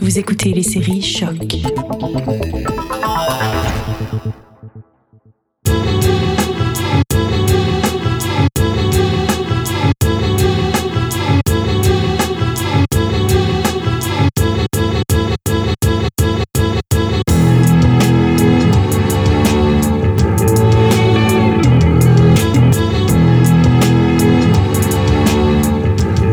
[0.00, 1.56] Vous écoutez les séries Choc.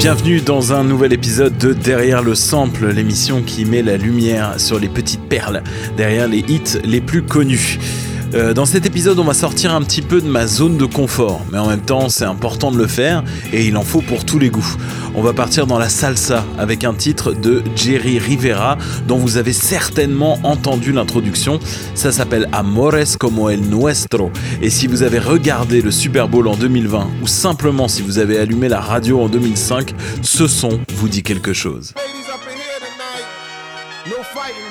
[0.00, 4.78] Bienvenue dans un nouvel épisode de Derrière le sample, l'émission qui met la lumière sur
[4.78, 5.62] les petites perles,
[5.98, 7.78] derrière les hits les plus connus.
[8.32, 11.44] Euh, dans cet épisode, on va sortir un petit peu de ma zone de confort,
[11.50, 14.38] mais en même temps, c'est important de le faire et il en faut pour tous
[14.38, 14.76] les goûts.
[15.16, 19.52] On va partir dans la salsa avec un titre de Jerry Rivera dont vous avez
[19.52, 21.58] certainement entendu l'introduction.
[21.96, 24.30] Ça s'appelle Amores como el nuestro.
[24.62, 28.38] Et si vous avez regardé le Super Bowl en 2020 ou simplement si vous avez
[28.38, 29.92] allumé la radio en 2005,
[30.22, 31.94] ce son vous dit quelque chose.
[31.96, 33.26] Ladies up in here tonight.
[34.06, 34.70] No fighting.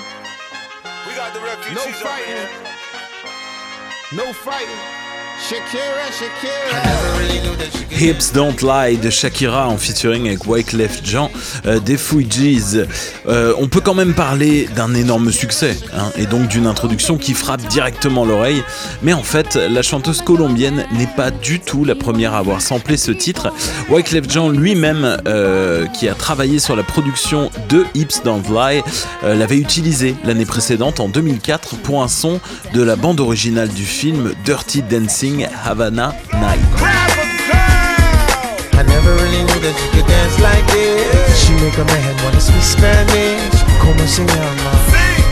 [4.12, 5.09] No up in fighting.
[8.00, 11.30] Hips Don't Lie de Shakira en featuring avec Wyclef Jean
[11.66, 12.86] euh, des Fugees.
[13.28, 17.34] Euh, on peut quand même parler d'un énorme succès hein, et donc d'une introduction qui
[17.34, 18.64] frappe directement l'oreille.
[19.02, 22.96] Mais en fait, la chanteuse colombienne n'est pas du tout la première à avoir samplé
[22.96, 23.52] ce titre.
[23.90, 28.82] Wyclef Jean lui-même, euh, qui a travaillé sur la production de Hips Don't Lie,
[29.24, 32.40] euh, l'avait utilisé l'année précédente en 2004 pour un son
[32.74, 36.60] de la bande originale du film Dirty Dancing Havana Night.
[38.74, 41.46] I never really knew that you could dance like this.
[41.46, 43.62] She make a man wanna speak Spanish.
[43.80, 44.72] Como se llama?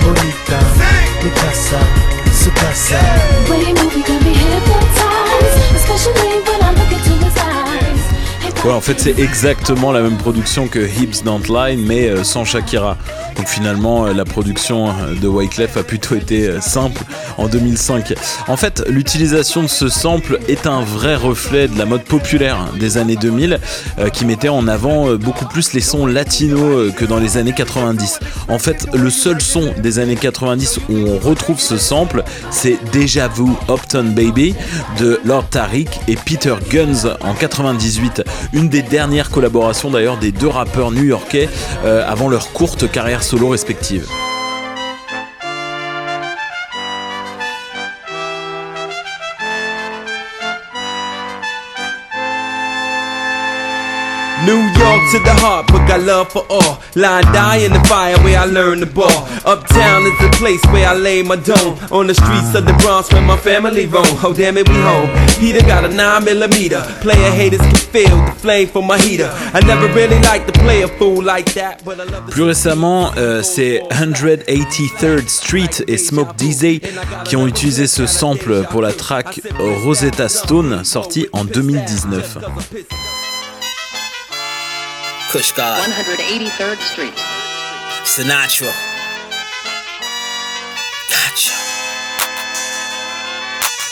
[0.04, 0.60] Bonita.
[1.24, 1.80] Mi casa.
[2.32, 3.00] Su casa.
[3.50, 8.02] When you move, you got me hypnotized, especially when I look into his eyes.
[8.44, 12.24] Hey, Ouais, en fait, c'est exactement la même production que Hips Don't Lie, mais euh,
[12.24, 12.98] sans Shakira.
[13.38, 17.04] Donc finalement, euh, la production euh, de Wyclef a plutôt été euh, simple
[17.38, 18.16] en 2005.
[18.48, 22.98] En fait, l'utilisation de ce sample est un vrai reflet de la mode populaire des
[22.98, 23.60] années 2000,
[24.00, 28.20] euh, qui mettait en avant beaucoup plus les sons latinos que dans les années 90.
[28.48, 33.28] En fait, le seul son des années 90 où on retrouve ce sample, c'est Déjà
[33.28, 34.56] Vu Upton Baby
[35.00, 38.24] de Lord Tariq et Peter Guns en 98.
[38.54, 41.50] Une des dernières collaborations d'ailleurs des deux rappeurs new-yorkais
[41.84, 44.27] avant leur courte carrière solo respective.
[54.46, 56.80] New York to the heart, but got love for all.
[56.96, 59.26] Line die in the fire where I learned the ball.
[59.46, 61.78] Uptown is the place where I lay my dome.
[61.92, 64.06] On the streets of the Bronx where my family roam.
[64.24, 65.10] Oh damn it, we home.
[65.40, 66.82] Peter got a 9 millimeter.
[67.02, 69.30] Player haters can feel the flame from my heater.
[69.54, 72.44] I never really liked to play a fool like that, but I love the Plus
[72.44, 76.82] récemment, euh, c'est 183rd Street et Smoke Dizzy
[77.26, 79.42] qui ont utilisé ce sample pour la track
[79.84, 82.38] Rosetta Stone sortie en 2019.
[85.32, 87.14] Kush God, 183rd Street.
[88.08, 88.72] Sinatra.
[91.12, 91.52] Gotcha.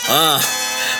[0.07, 0.39] Uh,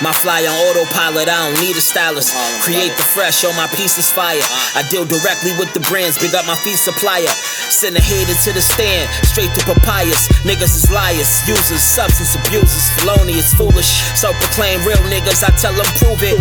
[0.03, 2.35] my fly on autopilot, I don't need a stylist.
[2.67, 4.43] Create the fresh, on my piece is fire.
[4.75, 7.31] I deal directly with the brands, big up my feet supplier.
[7.69, 10.27] Send a hater to the stand, straight to papayas.
[10.43, 14.01] Niggas is liars, users, substance abusers, felonious, foolish.
[14.15, 16.37] Self proclaimed real niggas, I tell them prove it.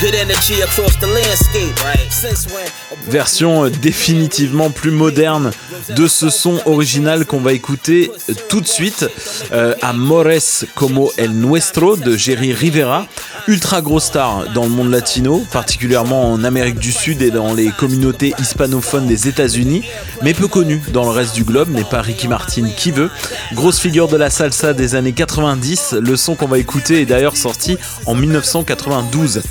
[0.00, 1.76] Good energy across the landscape.
[2.10, 2.70] Since when?
[3.08, 5.50] version euh, définitivement plus moderne
[5.90, 9.06] de ce son original qu'on va écouter euh, tout de suite
[9.52, 13.06] euh, Amores como el nuestro de Jerry Rivera
[13.48, 17.70] ultra gros star dans le monde latino particulièrement en Amérique du Sud et dans les
[17.70, 19.84] communautés hispanophones des États-Unis
[20.22, 23.10] mais peu connu dans le reste du globe n'est pas Ricky Martin qui veut.
[23.54, 27.36] Grosse figure de la salsa des années 90 le son qu'on va écouter est d'ailleurs
[27.36, 29.42] sorti en 1992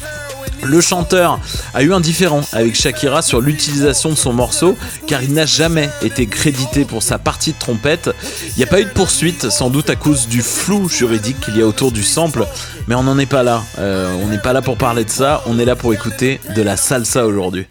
[0.63, 1.39] le chanteur
[1.73, 4.77] a eu un différend avec Shakira sur l'utilisation de son morceau
[5.07, 8.09] car il n'a jamais été crédité pour sa partie de trompette.
[8.55, 11.57] Il n'y a pas eu de poursuite, sans doute à cause du flou juridique qu'il
[11.57, 12.45] y a autour du sample,
[12.87, 13.63] mais on n'en est pas là.
[13.79, 16.61] Euh, on n'est pas là pour parler de ça, on est là pour écouter de
[16.61, 17.67] la salsa aujourd'hui.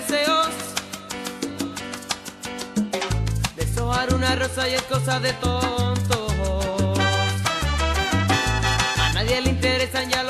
[0.00, 0.48] Deseos.
[3.56, 6.32] Deshojar una rosa y es cosa de tontos.
[9.00, 10.22] A nadie le interesan ya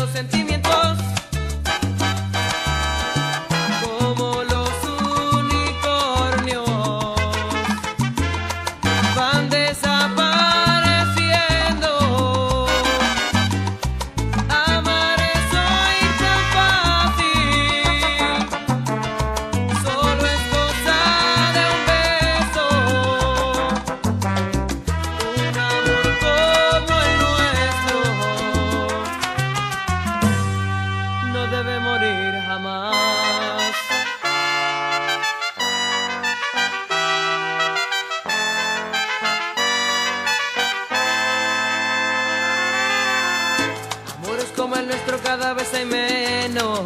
[45.23, 46.81] cada vez hay menos.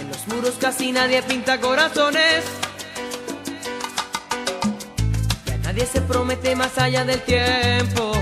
[0.00, 2.44] En los muros casi nadie pinta corazones.
[5.46, 8.12] Ya nadie se promete más allá del tiempo.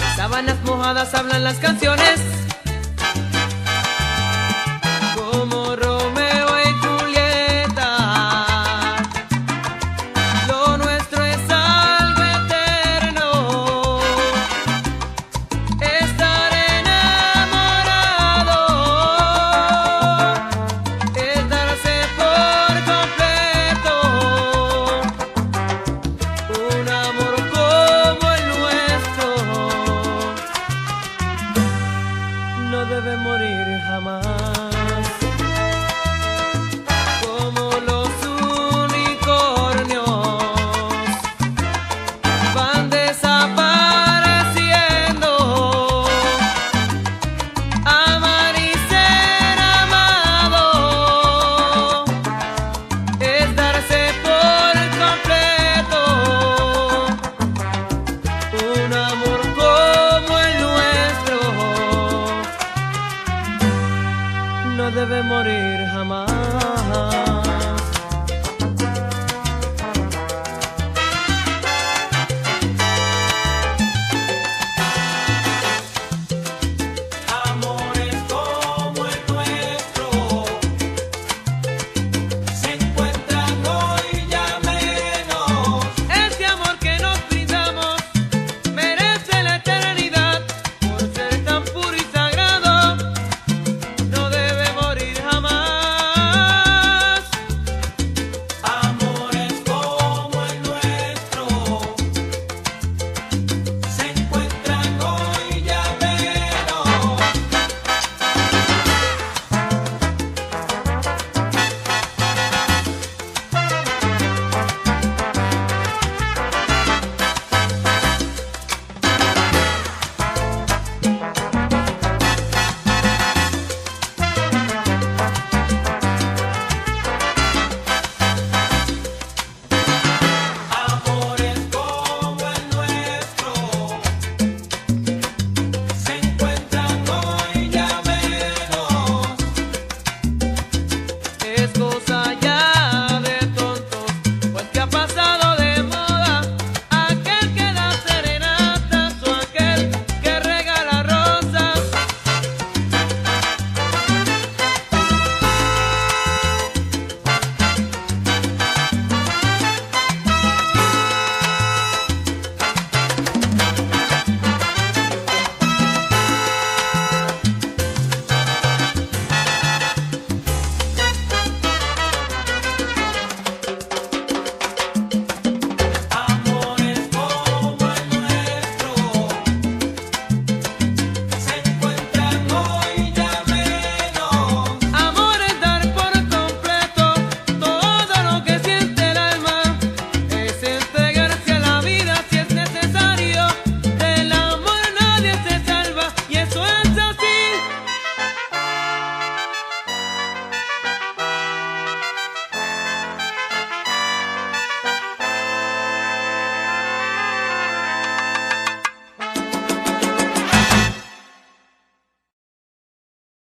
[0.00, 2.20] En sábanas mojadas hablan las canciones.
[5.14, 5.76] Como